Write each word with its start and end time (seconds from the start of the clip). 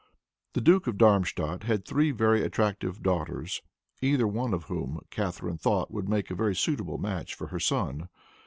The 0.53 0.61
Duke 0.61 0.87
of 0.87 0.97
Darmstadt 0.97 1.61
had 1.65 1.85
three 1.85 2.09
very 2.09 2.41
attractive 2.43 3.03
daughters, 3.03 3.61
either 4.01 4.25
one 4.25 4.51
of 4.51 4.63
whom, 4.63 5.01
Catharine 5.11 5.59
thought, 5.59 5.91
would 5.91 6.09
make 6.09 6.31
a 6.31 6.35
very 6.35 6.55
suitable 6.55 6.97
match 6.97 7.35
for 7.35 7.49
her 7.49 7.59
son. 7.59 8.09